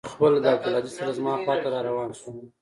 [0.07, 2.29] پخپله له عبدالهادي سره زما خوا ته راروان سو.